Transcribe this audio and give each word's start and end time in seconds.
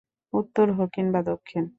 উত্তর 0.33 0.67
হোক 0.71 0.89
কিংবা 0.93 1.21
দক্ষিণ। 1.23 1.63